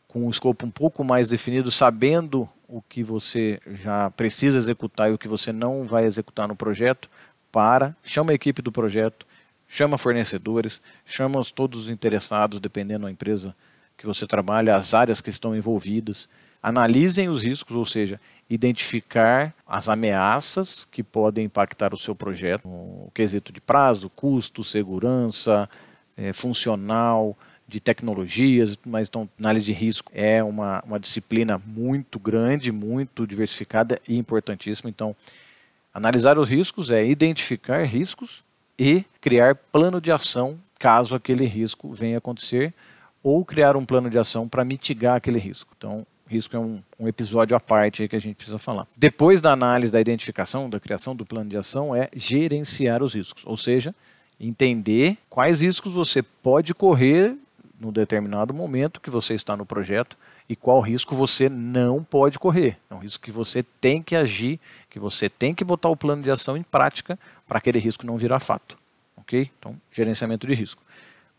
com 0.08 0.28
o 0.28 0.30
escopo 0.30 0.66
um 0.66 0.72
pouco 0.72 1.04
mais 1.04 1.30
definido, 1.30 1.72
sabendo 1.72 2.50
o 2.68 2.82
que 2.82 3.04
você 3.04 3.60
já 3.68 4.10
precisa 4.12 4.58
executar 4.58 5.10
e 5.10 5.14
o 5.14 5.18
que 5.18 5.28
você 5.28 5.52
não 5.52 5.86
vai 5.86 6.06
executar 6.06 6.48
no 6.48 6.56
projeto, 6.56 7.10
para, 7.51 7.96
chama 8.03 8.31
a 8.31 8.36
equipe 8.36 8.62
do 8.62 8.72
projeto, 8.72 9.25
chama 9.67 9.98
fornecedores, 9.98 10.81
chama 11.05 11.41
todos 11.53 11.81
os 11.81 11.89
interessados, 11.89 12.60
dependendo 12.60 13.05
da 13.05 13.12
empresa 13.12 13.55
que 13.98 14.05
você 14.05 14.25
trabalha, 14.25 14.75
as 14.75 14.93
áreas 14.93 15.22
que 15.22 15.29
estão 15.29 15.55
envolvidas, 15.55 16.27
analisem 16.62 17.29
os 17.29 17.43
riscos, 17.43 17.75
ou 17.75 17.86
seja, 17.86 18.20
identificar 18.50 19.53
as 19.65 19.88
ameaças 19.88 20.86
que 20.89 21.03
podem 21.03 21.46
impactar 21.46 21.93
o 21.93 21.98
seu 21.98 22.15
projeto, 22.15 22.67
o 22.67 23.12
quesito 23.13 23.51
de 23.51 23.62
prazo, 23.62 24.10
custo, 24.10 24.63
segurança, 24.63 25.70
é, 26.17 26.34
funcional, 26.34 27.38
de 27.72 27.79
tecnologias, 27.79 28.77
mas 28.86 29.08
então 29.08 29.29
análise 29.39 29.65
de 29.67 29.72
risco 29.72 30.12
é 30.13 30.43
uma, 30.43 30.84
uma 30.86 31.00
disciplina 31.00 31.62
muito 31.65 32.20
grande, 32.20 32.70
muito 32.70 33.25
diversificada 33.25 34.00
e 34.05 34.17
importantíssima. 34.17 34.89
Então, 34.89 35.15
analisar 35.93 36.38
os 36.38 36.50
riscos 36.50 36.91
é 36.91 37.05
identificar 37.05 37.83
riscos 37.83 38.43
e 38.77 39.03
criar 39.19 39.55
plano 39.55 40.01
de 40.01 40.12
ação 40.12 40.60
caso 40.79 41.15
aquele 41.15 41.45
risco 41.45 41.91
venha 41.91 42.17
a 42.17 42.19
acontecer 42.19 42.74
ou 43.24 43.45
criar 43.45 43.77
um 43.77 43.86
plano 43.86 44.10
de 44.10 44.17
ação 44.17 44.48
para 44.48 44.65
mitigar 44.65 45.15
aquele 45.15 45.38
risco. 45.38 45.74
Então, 45.77 46.05
risco 46.27 46.55
é 46.55 46.60
um, 46.60 46.81
um 47.00 47.07
episódio 47.07 47.55
à 47.55 47.60
parte 47.60 48.07
que 48.07 48.15
a 48.15 48.19
gente 48.19 48.36
precisa 48.36 48.57
falar. 48.57 48.88
Depois 48.98 49.41
da 49.41 49.51
análise 49.51 49.91
da 49.91 50.00
identificação, 50.00 50.69
da 50.69 50.79
criação 50.79 51.15
do 51.15 51.25
plano 51.25 51.50
de 51.50 51.57
ação, 51.57 51.95
é 51.95 52.10
gerenciar 52.15 53.03
os 53.03 53.13
riscos, 53.13 53.43
ou 53.45 53.57
seja, 53.57 53.93
entender 54.39 55.17
quais 55.29 55.62
riscos 55.62 55.93
você 55.93 56.24
pode 56.24 56.74
correr 56.74 57.36
no 57.79 57.91
determinado 57.91 58.53
momento 58.53 59.01
que 59.01 59.10
você 59.10 59.33
está 59.33 59.57
no 59.57 59.65
projeto 59.65 60.17
e 60.48 60.55
qual 60.55 60.81
risco 60.81 61.15
você 61.15 61.50
não 61.50 62.03
pode 62.03 62.38
correr. 62.39 62.77
É 62.89 62.93
um 62.93 63.00
risco 63.00 63.24
que 63.24 63.31
você 63.31 63.63
tem 63.63 64.01
que 64.01 64.15
agir, 64.15 64.60
que 64.91 65.00
você 65.00 65.29
tem 65.29 65.55
que 65.55 65.63
botar 65.63 65.89
o 65.89 65.95
plano 65.95 66.21
de 66.21 66.29
ação 66.29 66.55
em 66.55 66.62
prática 66.62 67.17
para 67.48 67.57
aquele 67.57 67.79
risco 67.79 68.05
não 68.05 68.17
virar 68.17 68.39
fato. 68.39 68.77
Ok? 69.15 69.50
Então, 69.57 69.75
gerenciamento 69.91 70.45
de 70.45 70.53
risco. 70.53 70.83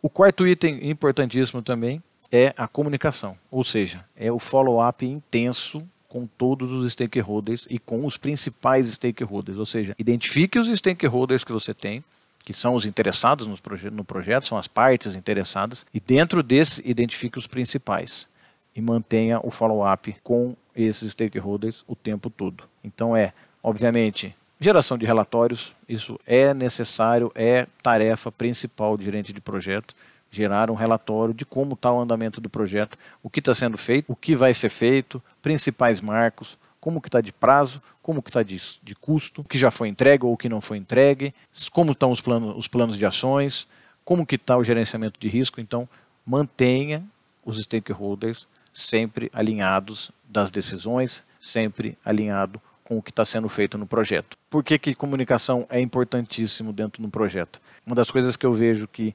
O 0.01 0.09
quarto 0.09 0.47
item 0.47 0.91
importantíssimo 0.91 1.63
também 1.63 2.03
é 2.33 2.55
a 2.57 2.67
comunicação, 2.67 3.37
ou 3.51 3.63
seja, 3.63 4.05
é 4.17 4.33
o 4.33 4.39
follow-up 4.39 5.05
intenso 5.05 5.87
com 6.09 6.27
todos 6.27 6.73
os 6.73 6.93
stakeholders 6.93 7.67
e 7.69 7.79
com 7.79 8.07
os 8.07 8.17
principais 8.17 8.87
stakeholders, 8.87 9.59
ou 9.59 9.67
seja, 9.67 9.95
identifique 9.99 10.59
os 10.59 10.69
stakeholders 10.69 11.45
que 11.45 11.53
você 11.53 11.75
tem, 11.75 12.03
que 12.43 12.53
são 12.53 12.75
os 12.75 12.87
interessados 12.87 13.47
no, 13.47 13.57
proje 13.61 13.91
no 13.91 14.05
projeto, 14.05 14.47
são 14.47 14.59
as 14.59 14.67
partes 14.67 15.15
interessadas, 15.15 15.87
e 15.93 16.01
dentro 16.01 16.43
desse 16.43 16.83
identifique 16.89 17.39
os 17.39 17.47
principais 17.47 18.27
e 18.75 18.81
mantenha 18.81 19.39
o 19.43 19.51
follow-up 19.51 20.17
com 20.25 20.57
esses 20.75 21.13
stakeholders 21.13 21.85
o 21.87 21.95
tempo 21.95 22.31
todo. 22.31 22.65
Então 22.83 23.17
é, 23.17 23.33
obviamente, 23.63 24.35
geração 24.59 24.97
de 24.97 25.05
relatórios, 25.05 25.75
isso 25.89 26.19
é 26.27 26.55
necessário, 26.55 27.33
é 27.35 27.67
tarefa 27.83 28.31
principal 28.31 28.97
do 28.97 29.03
gerente 29.03 29.33
de 29.33 29.41
projeto, 29.41 29.95
gerar 30.31 30.71
um 30.71 30.75
relatório 30.75 31.35
de 31.35 31.45
como 31.45 31.75
está 31.75 31.93
o 31.93 32.01
andamento 32.01 32.41
do 32.41 32.49
projeto, 32.49 32.97
o 33.23 33.29
que 33.29 33.41
está 33.41 33.55
sendo 33.55 33.77
feito, 33.77 34.11
o 34.11 34.17
que 34.17 34.35
vai 34.35 34.55
ser 34.55 34.71
feito, 34.71 35.23
principais 35.43 36.01
marcos, 36.01 36.57
como 36.81 37.01
que 37.01 37.09
está 37.09 37.21
de 37.21 37.33
prazo, 37.33 37.83
como 38.01 38.23
que 38.23 38.31
está 38.31 38.43
de, 38.43 38.61
de 38.83 38.95
custo, 38.95 39.43
o 39.43 39.45
que 39.45 39.59
já 39.59 39.71
foi 39.71 39.89
entregue 39.89 40.25
ou 40.25 40.33
o 40.33 40.37
que 40.37 40.49
não 40.49 40.61
foi 40.61 40.79
entregue, 40.79 41.35
como 41.71 41.93
estão 41.93 42.11
os 42.11 42.21
planos, 42.21 42.57
os 42.57 42.67
planos 42.67 42.97
de 42.97 43.05
ações, 43.05 43.69
como 44.05 44.27
que 44.27 44.37
está 44.37 44.57
o 44.57 44.65
gerenciamento 44.65 45.21
de 45.21 45.29
risco. 45.29 45.61
Então, 45.61 45.89
mantenha 46.27 47.05
os 47.45 47.63
stakeholders 47.63 48.49
sempre 48.73 49.31
alinhados 49.33 50.11
das 50.29 50.51
decisões, 50.51 51.23
sempre 51.41 51.97
alinhado 52.05 52.61
com 52.85 52.99
o 52.99 53.03
que 53.03 53.11
está 53.11 53.25
sendo 53.25 53.49
feito 53.49 53.79
no 53.79 53.87
projeto. 53.87 54.37
Por 54.51 54.63
que, 54.63 54.79
que 54.79 54.95
comunicação 54.95 55.67
é 55.71 55.81
importantíssimo 55.81 56.73
dentro 56.73 57.03
do 57.03 57.09
projeto? 57.09 57.61
Uma 57.87 57.97
das 57.97 58.11
coisas 58.11 58.37
que 58.37 58.45
eu 58.45 58.53
vejo 58.53 58.89
que 58.89 59.15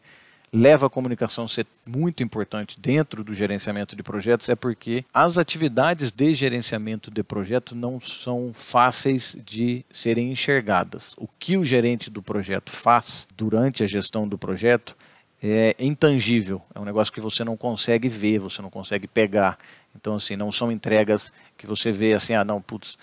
leva 0.51 0.87
a 0.87 0.89
comunicação 0.89 1.43
a 1.43 1.47
ser 1.47 1.67
muito 1.85 2.23
importante 2.23 2.79
dentro 2.79 3.23
do 3.23 3.33
gerenciamento 3.33 3.95
de 3.95 4.03
projetos 4.03 4.47
é 4.49 4.55
porque 4.55 5.03
as 5.13 5.37
atividades 5.37 6.11
de 6.11 6.33
gerenciamento 6.33 7.11
de 7.11 7.21
projeto 7.23 7.75
não 7.75 7.99
são 7.99 8.51
fáceis 8.53 9.37
de 9.45 9.85
serem 9.91 10.31
enxergadas. 10.31 11.13
O 11.17 11.27
que 11.39 11.57
o 11.57 11.65
gerente 11.65 12.09
do 12.09 12.21
projeto 12.21 12.71
faz 12.71 13.27
durante 13.35 13.83
a 13.83 13.87
gestão 13.87 14.27
do 14.27 14.37
projeto 14.37 14.95
é 15.41 15.75
intangível, 15.79 16.61
é 16.73 16.79
um 16.79 16.85
negócio 16.85 17.13
que 17.13 17.21
você 17.21 17.43
não 17.43 17.55
consegue 17.55 18.09
ver, 18.09 18.39
você 18.39 18.61
não 18.61 18.69
consegue 18.69 19.07
pegar. 19.07 19.57
Então, 19.95 20.15
assim, 20.15 20.35
não 20.35 20.51
são 20.51 20.71
entregas 20.71 21.31
que 21.57 21.67
você 21.67 21.91
vê 21.91 22.13
assim, 22.13 22.33
ah, 22.33 22.43
não, 22.43 22.61
putz, 22.61 22.97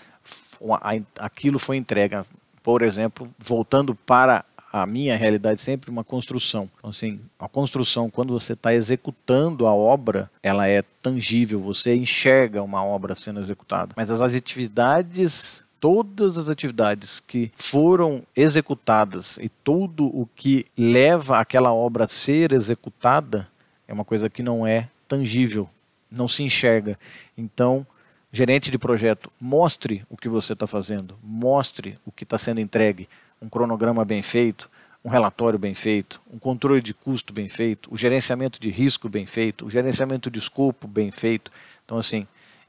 aquilo 1.19 1.59
foi 1.59 1.77
entrega. 1.77 2.25
Por 2.63 2.81
exemplo, 2.81 3.29
voltando 3.37 3.93
para 3.93 4.43
a 4.71 4.85
minha 4.85 5.15
realidade 5.15 5.61
sempre 5.61 5.89
uma 5.89 6.03
construção. 6.03 6.69
Então, 6.77 6.89
assim, 6.89 7.21
a 7.39 7.47
construção, 7.47 8.09
quando 8.09 8.33
você 8.33 8.53
está 8.53 8.73
executando 8.73 9.67
a 9.67 9.73
obra, 9.73 10.29
ela 10.43 10.67
é 10.67 10.81
tangível, 11.01 11.61
você 11.61 11.95
enxerga 11.95 12.61
uma 12.61 12.83
obra 12.83 13.15
sendo 13.15 13.39
executada. 13.39 13.93
Mas 13.95 14.11
as 14.11 14.21
atividades 14.21 15.64
todas 15.85 16.35
as 16.39 16.49
atividades 16.49 17.19
que 17.19 17.51
foram 17.53 18.23
executadas 18.35 19.37
e 19.37 19.47
tudo 19.47 20.07
o 20.07 20.27
que 20.35 20.65
leva 20.75 21.37
aquela 21.37 21.71
obra 21.71 22.05
a 22.05 22.07
ser 22.07 22.53
executada 22.53 23.47
é 23.87 23.93
uma 23.93 24.03
coisa 24.03 24.27
que 24.27 24.41
não 24.41 24.65
é 24.65 24.89
tangível, 25.07 25.69
não 26.09 26.27
se 26.27 26.41
enxerga. 26.41 26.97
Então, 27.37 27.85
gerente 28.31 28.71
de 28.71 28.79
projeto, 28.79 29.31
mostre 29.39 30.03
o 30.09 30.17
que 30.17 30.27
você 30.27 30.53
está 30.53 30.65
fazendo, 30.65 31.15
mostre 31.21 31.99
o 32.03 32.11
que 32.11 32.23
está 32.23 32.39
sendo 32.39 32.59
entregue, 32.59 33.07
um 33.39 33.47
cronograma 33.47 34.03
bem 34.03 34.23
feito, 34.23 34.67
um 35.03 35.09
relatório 35.09 35.59
bem 35.59 35.75
feito, 35.75 36.19
um 36.33 36.39
controle 36.39 36.81
de 36.81 36.95
custo 36.95 37.31
bem 37.31 37.47
feito, 37.47 37.93
o 37.93 37.95
gerenciamento 37.95 38.59
de 38.59 38.71
risco 38.71 39.07
bem 39.07 39.27
feito, 39.27 39.67
o 39.67 39.69
gerenciamento 39.69 40.31
de 40.31 40.39
escopo 40.39 40.87
bem 40.87 41.11
feito. 41.11 41.51
Então, 41.85 41.99
assim, 41.99 42.25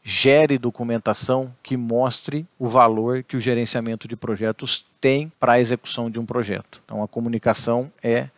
gere 0.09 0.57
documentação 0.57 1.53
que 1.65 1.77
mostre 1.77 2.47
o 2.61 2.69
valor 2.69 3.25
que 3.25 3.37
o 3.37 3.41
gerenciamento 3.41 4.07
de 4.07 4.15
projetos 4.15 4.87
tem 5.01 5.33
para 5.41 5.55
a 5.55 5.61
execução 5.61 6.09
de 6.09 6.21
um 6.21 6.25
projeto. 6.25 6.81
Então, 6.85 7.03
a 7.03 7.09
comunicação 7.09 7.91
é 8.01 8.29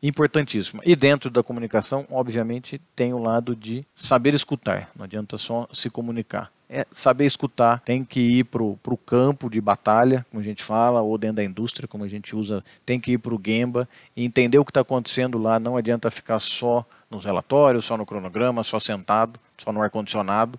importantíssima. 0.00 0.80
E 0.86 0.94
dentro 0.94 1.28
da 1.28 1.42
comunicação, 1.42 2.06
obviamente, 2.12 2.80
tem 2.94 3.12
o 3.12 3.18
lado 3.18 3.56
de 3.56 3.84
saber 3.92 4.34
escutar. 4.34 4.88
Não 4.94 5.04
adianta 5.04 5.36
só 5.36 5.66
se 5.72 5.90
comunicar 5.90 6.52
é 6.68 6.86
saber 6.90 7.26
escutar, 7.26 7.80
tem 7.80 8.04
que 8.04 8.20
ir 8.20 8.44
para 8.44 8.62
o 8.62 8.96
campo 9.06 9.48
de 9.48 9.60
batalha, 9.60 10.26
como 10.30 10.40
a 10.40 10.44
gente 10.44 10.62
fala, 10.62 11.00
ou 11.00 11.16
dentro 11.16 11.36
da 11.36 11.44
indústria, 11.44 11.86
como 11.86 12.04
a 12.04 12.08
gente 12.08 12.34
usa, 12.34 12.64
tem 12.84 12.98
que 12.98 13.12
ir 13.12 13.18
para 13.18 13.34
o 13.34 13.40
Gemba 13.44 13.88
e 14.16 14.24
entender 14.24 14.58
o 14.58 14.64
que 14.64 14.70
está 14.70 14.80
acontecendo 14.80 15.38
lá. 15.38 15.60
Não 15.60 15.76
adianta 15.76 16.10
ficar 16.10 16.38
só 16.38 16.84
nos 17.10 17.24
relatórios, 17.24 17.84
só 17.84 17.96
no 17.96 18.04
cronograma, 18.04 18.64
só 18.64 18.80
sentado, 18.80 19.38
só 19.56 19.72
no 19.72 19.80
ar-condicionado. 19.80 20.58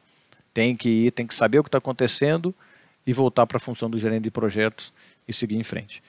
Tem 0.57 0.75
que 0.75 0.89
ir, 0.89 1.11
tem 1.11 1.27
que 1.27 1.35
saber 1.35 1.59
o 1.59 1.63
que 1.63 1.67
está 1.67 1.77
acontecendo 1.77 2.51
e 3.05 3.13
voltar 3.13 3.45
para 3.45 3.57
a 3.57 3.59
função 3.59 3.87
do 3.87 3.99
gerente 3.99 4.23
de 4.23 4.31
projetos 4.31 4.91
e 5.27 5.31
seguir 5.31 5.55
em 5.55 5.61
frente. 5.61 6.01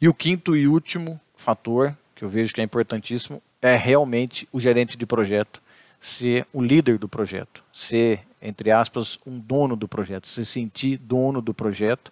E 0.00 0.08
o 0.08 0.14
quinto 0.14 0.56
e 0.56 0.66
último 0.66 1.20
fator, 1.36 1.94
que 2.14 2.24
eu 2.24 2.28
vejo 2.30 2.54
que 2.54 2.62
é 2.62 2.64
importantíssimo, 2.64 3.42
é 3.60 3.76
realmente 3.76 4.48
o 4.50 4.58
gerente 4.58 4.96
de 4.96 5.04
projeto 5.04 5.60
ser 6.00 6.46
o 6.50 6.62
líder 6.62 6.96
do 6.96 7.10
projeto, 7.10 7.62
ser 7.70 8.26
entre 8.40 8.70
aspas, 8.70 9.18
um 9.26 9.38
dono 9.38 9.76
do 9.76 9.86
projeto, 9.86 10.26
se 10.26 10.46
sentir 10.46 10.96
dono 10.96 11.42
do 11.42 11.52
projeto 11.52 12.10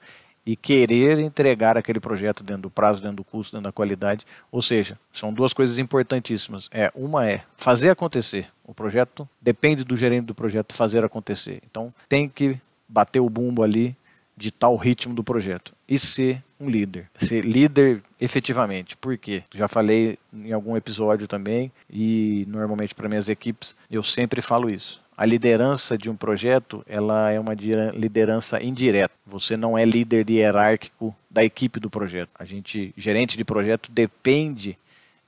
e 0.49 0.57
querer 0.57 1.19
entregar 1.19 1.77
aquele 1.77 2.01
projeto 2.01 2.43
dentro 2.43 2.63
do 2.63 2.71
prazo, 2.71 3.03
dentro 3.03 3.19
do 3.19 3.25
custo, 3.25 3.55
dentro 3.55 3.65
da 3.65 3.73
qualidade. 3.73 4.25
Ou 4.51 4.63
seja, 4.63 4.99
são 5.13 5.31
duas 5.31 5.53
coisas 5.53 5.79
importantíssimas. 5.79 6.71
É, 6.73 6.91
uma 6.95 7.29
é 7.29 7.43
fazer 7.55 7.91
acontecer. 7.91 8.49
O 8.65 8.73
projeto 8.73 9.29
depende 9.43 9.85
do 9.85 9.95
gerente 9.95 10.25
do 10.25 10.35
projeto 10.35 10.75
fazer 10.75 11.05
acontecer. 11.05 11.61
Então 11.71 11.93
tem 12.09 12.31
que 12.31 12.59
bater 12.89 13.21
o 13.21 13.29
bumbo 13.29 13.63
ali 13.63 13.95
de 14.35 14.51
tal 14.51 14.75
ritmo 14.77 15.15
do 15.15 15.23
projeto 15.23 15.75
e 15.87 15.99
ser 15.99 16.41
um 16.59 16.71
líder, 16.71 17.11
ser 17.19 17.45
líder 17.45 18.03
efetivamente. 18.19 18.97
Por 18.97 19.19
quê? 19.19 19.43
Já 19.53 19.69
falei 19.69 20.19
em 20.33 20.53
algum 20.53 20.79
episódio 20.79 21.29
também 21.29 21.71
e 21.91 22.47
normalmente 22.49 22.95
para 22.95 23.07
minhas 23.07 23.29
equipes 23.29 23.77
eu 23.91 24.03
sempre 24.03 24.41
falo 24.41 24.71
isso 24.71 25.03
a 25.19 25.27
liderança 25.27 25.99
de 25.99 26.09
um 26.09 26.15
projeto 26.15 26.85
ela 26.87 27.29
é 27.29 27.41
uma 27.41 27.53
liderança 27.53 28.63
indireta. 28.63 29.13
Você 29.27 29.57
não 29.57 29.77
é 29.77 29.85
líder 29.85 30.31
hierárquico 30.31 31.13
da 31.29 31.43
equipe 31.43 31.81
do 31.81 31.91
projeto. 31.91 32.31
A 32.39 32.45
gente, 32.45 32.95
gerente 32.97 33.37
de 33.37 33.45
projeto, 33.45 33.91
depende 33.91 34.79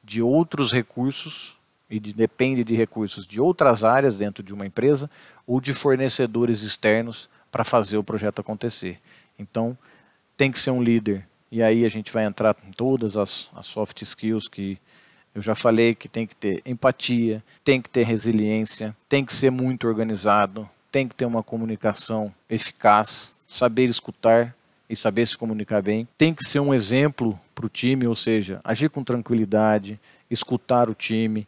de 0.05 0.23
outros 0.23 0.73
recursos 0.73 1.57
e 1.91 1.99
de, 1.99 2.13
depende 2.13 2.63
de 2.63 2.77
recursos 2.77 3.27
de 3.27 3.41
outras 3.41 3.83
áreas 3.83 4.17
dentro 4.17 4.45
de 4.45 4.55
uma 4.55 4.65
empresa 4.65 5.11
ou 5.45 5.61
de 5.61 5.75
fornecedores 5.75 6.63
externos 6.63 7.29
para 7.51 7.65
fazer 7.65 7.97
o 7.97 8.05
projeto 8.05 8.39
acontecer. 8.39 9.01
Então, 9.37 9.77
tem 10.37 10.53
que 10.53 10.61
ser 10.61 10.71
um 10.71 10.81
líder. 10.81 11.27
E 11.51 11.65
aí 11.65 11.85
a 11.85 11.89
gente 11.89 12.13
vai 12.13 12.25
entrar 12.25 12.57
em 12.65 12.71
todas 12.71 13.17
as, 13.17 13.51
as 13.57 13.67
soft 13.67 14.03
skills 14.03 14.47
que 14.47 14.79
eu 15.35 15.41
já 15.43 15.55
falei 15.55 15.95
que 15.95 16.09
tem 16.09 16.27
que 16.27 16.35
ter 16.35 16.63
empatia, 16.67 17.43
tem 17.63 17.81
que 17.81 17.89
ter 17.89 18.05
resiliência, 18.05 18.97
tem 19.09 19.25
que 19.25 19.33
ser 19.33 19.51
muito 19.51 19.87
organizado, 19.87 20.69
tem 20.91 21.07
que 21.07 21.15
ter 21.15 21.25
uma 21.25 21.43
comunicação 21.43 22.35
eficaz, 22.49 23.35
saber 23.47 23.89
escutar 23.89 24.55
e 24.89 24.97
saber 24.97 25.27
se 25.27 25.39
comunicar 25.39 25.81
bem. 25.81 26.09
Tem 26.19 26.35
que 26.35 26.45
ser 26.45 26.61
um 26.61 26.75
exemplo 26.75 27.39
para 27.55 27.67
o 27.67 27.69
time, 27.69 28.07
ou 28.07 28.17
seja, 28.17 28.61
agir 28.65 28.91
com 28.91 29.05
tranquilidade, 29.05 30.01
escutar 30.29 30.91
o 30.91 30.95
time, 30.95 31.47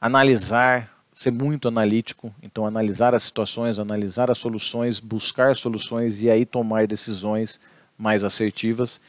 analisar 0.00 0.94
ser 1.14 1.30
muito 1.30 1.68
analítico, 1.68 2.34
então 2.42 2.66
analisar 2.66 3.14
as 3.14 3.22
situações, 3.22 3.78
analisar 3.78 4.32
as 4.32 4.38
soluções, 4.38 4.98
buscar 4.98 5.54
soluções 5.54 6.20
e 6.20 6.28
aí 6.28 6.44
tomar 6.44 6.88
decisões 6.88 7.60
mais 7.96 8.24
assertivas. 8.24 9.00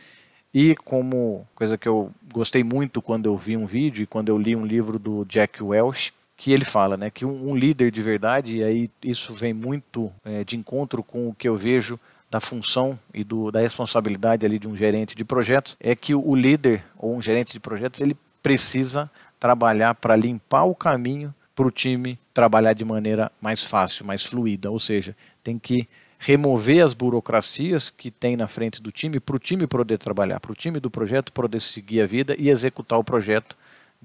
E 0.58 0.74
como 0.74 1.46
coisa 1.54 1.78
que 1.78 1.86
eu 1.86 2.10
gostei 2.34 2.64
muito 2.64 3.02
quando 3.02 3.26
eu 3.26 3.36
vi 3.36 3.58
um 3.58 3.66
vídeo 3.66 4.04
e 4.04 4.08
quando 4.08 4.30
eu 4.30 4.38
li 4.38 4.56
um 4.56 4.66
livro 4.66 4.98
do 4.98 5.26
Jack 5.26 5.62
Welch, 5.62 6.14
que 6.38 6.54
ele 6.54 6.64
fala, 6.64 6.96
né, 6.96 7.10
que 7.10 7.26
um, 7.26 7.50
um 7.50 7.54
líder 7.58 7.92
de 7.92 8.02
verdade, 8.02 8.60
e 8.60 8.64
aí 8.64 8.90
isso 9.04 9.34
vem 9.34 9.54
muito 9.54 10.10
é, 10.24 10.46
de 10.46 10.56
encontro 10.56 11.04
com 11.04 11.28
o 11.28 11.36
que 11.36 11.46
eu 11.46 11.58
vejo 11.58 12.00
da 12.32 12.40
função 12.40 12.98
e 13.14 13.22
do, 13.22 13.52
da 13.52 13.60
responsabilidade 13.60 14.46
ali 14.46 14.58
de 14.58 14.66
um 14.66 14.78
gerente 14.78 15.14
de 15.14 15.26
projetos, 15.26 15.76
é 15.78 15.94
que 15.94 16.16
o 16.16 16.34
líder 16.34 16.82
ou 16.98 17.14
um 17.14 17.22
gerente 17.22 17.52
de 17.52 17.60
projetos 17.60 18.00
ele 18.00 18.16
precisa 18.42 19.12
trabalhar 19.38 19.94
para 19.96 20.16
limpar 20.16 20.64
o 20.64 20.74
caminho 20.74 21.36
para 21.54 21.68
o 21.68 21.72
time 21.72 22.18
trabalhar 22.34 22.72
de 22.72 22.86
maneira 22.86 23.30
mais 23.42 23.62
fácil, 23.62 24.06
mais 24.06 24.24
fluida, 24.24 24.72
ou 24.72 24.80
seja, 24.80 25.18
tem 25.44 25.60
que 25.60 25.86
remover 26.20 26.84
as 26.84 26.94
burocracias 26.94 27.90
que 27.90 28.10
tem 28.10 28.36
na 28.36 28.48
frente 28.48 28.82
do 28.82 28.92
time 28.92 29.20
para 29.20 29.36
o 29.36 29.40
time 29.40 29.68
poder 29.68 29.98
trabalhar, 29.98 30.40
para 30.40 30.52
o 30.52 30.56
time 30.56 30.80
do 30.80 30.90
projeto 30.90 31.32
poder 31.32 31.62
seguir 31.62 32.02
a 32.02 32.06
vida 32.06 32.36
e 32.38 32.50
executar 32.50 32.98
o 32.98 33.04
projeto 33.04 33.56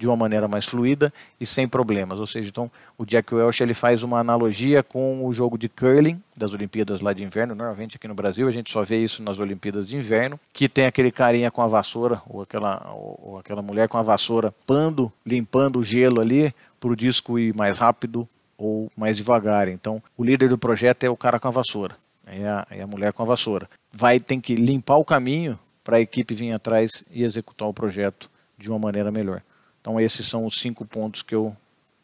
de 0.01 0.07
uma 0.07 0.15
maneira 0.15 0.47
mais 0.47 0.65
fluida 0.65 1.13
e 1.39 1.45
sem 1.45 1.67
problemas. 1.67 2.19
Ou 2.19 2.25
seja, 2.25 2.49
então 2.49 2.71
o 2.97 3.05
Jack 3.05 3.33
Welch 3.35 3.61
ele 3.61 3.73
faz 3.73 4.01
uma 4.01 4.19
analogia 4.19 4.81
com 4.81 5.23
o 5.25 5.31
jogo 5.31 5.59
de 5.59 5.69
curling 5.69 6.19
das 6.35 6.53
Olimpíadas 6.53 7.01
lá 7.01 7.13
de 7.13 7.23
inverno. 7.23 7.53
Normalmente 7.53 7.97
aqui 7.97 8.07
no 8.07 8.15
Brasil 8.15 8.47
a 8.47 8.51
gente 8.51 8.71
só 8.71 8.81
vê 8.81 8.97
isso 8.97 9.21
nas 9.21 9.39
Olimpíadas 9.39 9.87
de 9.87 9.95
inverno, 9.95 10.39
que 10.51 10.67
tem 10.67 10.87
aquele 10.87 11.11
carinha 11.11 11.51
com 11.51 11.61
a 11.61 11.67
vassoura 11.67 12.19
ou 12.27 12.41
aquela 12.41 12.91
ou, 12.95 13.19
ou 13.23 13.37
aquela 13.37 13.61
mulher 13.61 13.87
com 13.87 13.97
a 13.97 14.01
vassoura 14.01 14.51
pando, 14.65 15.11
limpando 15.23 15.77
o 15.77 15.83
gelo 15.83 16.19
ali 16.19 16.51
para 16.79 16.89
o 16.89 16.95
disco 16.95 17.37
ir 17.37 17.53
mais 17.53 17.77
rápido 17.77 18.27
ou 18.61 18.91
mais 18.95 19.17
devagar. 19.17 19.67
Então 19.67 20.01
o 20.15 20.23
líder 20.23 20.49
do 20.49 20.57
projeto 20.57 21.03
é 21.03 21.09
o 21.09 21.17
cara 21.17 21.39
com 21.39 21.47
a 21.47 21.51
vassoura, 21.51 21.97
é 22.25 22.47
a, 22.47 22.67
é 22.69 22.81
a 22.81 22.87
mulher 22.87 23.11
com 23.11 23.23
a 23.23 23.25
vassoura. 23.25 23.67
Vai 23.91 24.19
ter 24.19 24.39
que 24.39 24.55
limpar 24.55 24.97
o 24.97 25.05
caminho 25.05 25.59
para 25.83 25.97
a 25.97 26.01
equipe 26.01 26.35
vir 26.35 26.53
atrás 26.53 27.03
e 27.11 27.23
executar 27.23 27.67
o 27.67 27.73
projeto 27.73 28.29
de 28.57 28.69
uma 28.69 28.77
maneira 28.77 29.11
melhor. 29.11 29.41
Então, 29.81 29.99
esses 29.99 30.27
são 30.27 30.45
os 30.45 30.59
cinco 30.59 30.85
pontos 30.85 31.23
que 31.23 31.33
eu 31.33 31.55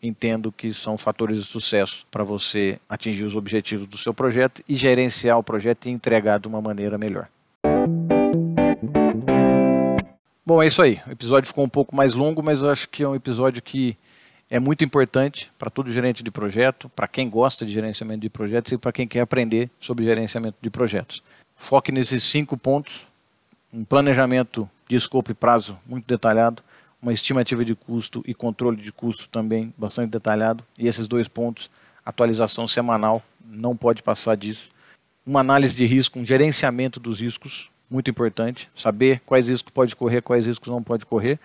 entendo 0.01 0.51
que 0.51 0.73
são 0.73 0.97
fatores 0.97 1.37
de 1.37 1.45
sucesso 1.45 2.05
para 2.09 2.23
você 2.23 2.79
atingir 2.89 3.23
os 3.23 3.35
objetivos 3.35 3.85
do 3.87 3.97
seu 3.97 4.13
projeto 4.13 4.63
e 4.67 4.75
gerenciar 4.75 5.37
o 5.37 5.43
projeto 5.43 5.85
e 5.85 5.91
entregar 5.91 6.39
de 6.39 6.47
uma 6.47 6.61
maneira 6.61 6.97
melhor. 6.97 7.27
Bom, 10.45 10.63
é 10.63 10.67
isso 10.67 10.81
aí. 10.81 10.99
O 11.05 11.11
episódio 11.11 11.47
ficou 11.47 11.63
um 11.63 11.69
pouco 11.69 11.95
mais 11.95 12.15
longo, 12.15 12.41
mas 12.41 12.61
eu 12.61 12.69
acho 12.69 12.89
que 12.89 13.03
é 13.03 13.07
um 13.07 13.15
episódio 13.15 13.61
que 13.61 13.97
é 14.49 14.59
muito 14.59 14.83
importante 14.83 15.51
para 15.57 15.69
todo 15.69 15.91
gerente 15.91 16.23
de 16.23 16.31
projeto, 16.31 16.89
para 16.89 17.07
quem 17.07 17.29
gosta 17.29 17.65
de 17.65 17.71
gerenciamento 17.71 18.21
de 18.21 18.29
projetos 18.29 18.71
e 18.71 18.77
para 18.77 18.91
quem 18.91 19.07
quer 19.07 19.21
aprender 19.21 19.69
sobre 19.79 20.05
gerenciamento 20.05 20.57
de 20.61 20.69
projetos. 20.69 21.21
Foque 21.55 21.91
nesses 21.91 22.23
cinco 22.23 22.57
pontos: 22.57 23.05
um 23.73 23.83
planejamento 23.83 24.69
de 24.87 24.95
escopo 24.95 25.31
e 25.31 25.33
prazo 25.33 25.77
muito 25.85 26.07
detalhado, 26.07 26.63
uma 27.01 27.11
estimativa 27.11 27.65
de 27.65 27.75
custo 27.75 28.23
e 28.25 28.33
controle 28.33 28.77
de 28.77 28.91
custo 28.91 29.27
também 29.29 29.73
bastante 29.77 30.11
detalhado. 30.11 30.63
E 30.77 30.87
esses 30.87 31.07
dois 31.07 31.27
pontos, 31.27 31.69
atualização 32.05 32.67
semanal, 32.67 33.21
não 33.49 33.75
pode 33.75 34.01
passar 34.01 34.35
disso. 34.35 34.71
Uma 35.25 35.41
análise 35.41 35.75
de 35.75 35.85
risco, 35.85 36.19
um 36.19 36.25
gerenciamento 36.25 36.99
dos 37.01 37.19
riscos, 37.19 37.69
muito 37.89 38.09
importante. 38.09 38.69
Saber 38.73 39.21
quais 39.25 39.49
riscos 39.49 39.71
pode 39.73 39.95
correr, 39.95 40.21
quais 40.21 40.45
riscos 40.45 40.69
não 40.69 40.81
pode 40.81 41.05
correr. 41.05 41.37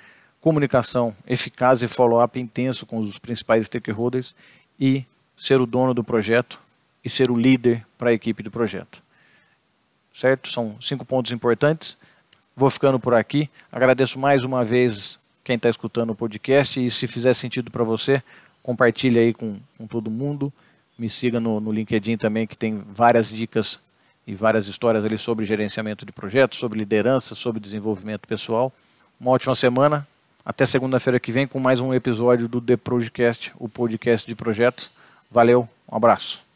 Comunicação 0.43 1.17
eficaz 1.27 1.83
e 1.83 1.89
follow-up 1.89 2.39
intenso 2.39 2.85
com 2.85 2.99
os 2.99 3.19
principais 3.19 3.65
stakeholders. 3.65 4.37
E 4.79 5.07
ser 5.35 5.61
o 5.61 5.67
dono 5.67 5.95
do 5.95 6.05
projeto 6.05 6.61
e 7.05 7.09
ser 7.09 7.31
o 7.31 7.37
líder 7.37 7.87
para 7.97 8.11
a 8.11 8.13
equipe 8.13 8.43
do 8.43 8.51
projeto. 8.51 9.03
Certo? 10.13 10.49
São 10.51 10.77
cinco 10.81 11.05
pontos 11.05 11.33
importantes. 11.33 11.97
Vou 12.55 12.69
ficando 12.69 13.01
por 13.01 13.15
aqui. 13.15 13.49
Agradeço 13.71 14.19
mais 14.19 14.45
uma 14.45 14.63
vez 14.63 15.19
quem 15.43 15.57
está 15.57 15.69
escutando 15.69 16.11
o 16.11 16.15
podcast 16.15 16.85
e 16.85 16.91
se 16.91 17.07
fizer 17.07 17.33
sentido 17.35 17.71
para 17.71 17.83
você, 17.83 18.23
compartilhe 18.63 19.19
aí 19.19 19.35
com, 19.35 19.59
com 19.79 19.87
todo 19.87 20.11
mundo. 20.11 20.53
Me 20.99 21.09
siga 21.09 21.41
no, 21.41 21.59
no 21.61 21.73
LinkedIn 21.73 22.17
também, 22.17 22.47
que 22.47 22.57
tem 22.57 22.85
várias 22.95 23.29
dicas 23.29 23.81
e 24.27 24.35
várias 24.35 24.69
histórias 24.69 25.05
ali 25.05 25.19
sobre 25.19 25.45
gerenciamento 25.45 26.05
de 26.05 26.13
projetos, 26.13 26.59
sobre 26.59 26.79
liderança, 26.79 27.35
sobre 27.35 27.61
desenvolvimento 27.61 28.29
pessoal. 28.29 28.73
Uma 29.19 29.33
ótima 29.33 29.55
semana. 29.55 30.07
Até 30.45 30.67
segunda-feira 30.67 31.21
que 31.21 31.31
vem 31.31 31.47
com 31.47 31.61
mais 31.61 31.79
um 31.79 31.95
episódio 31.95 32.49
do 32.49 32.61
The 32.61 32.77
Projecast, 32.77 33.53
o 33.59 33.69
podcast 33.69 34.27
de 34.27 34.35
projetos. 34.35 34.91
Valeu, 35.31 35.69
um 35.91 35.97
abraço. 35.97 36.52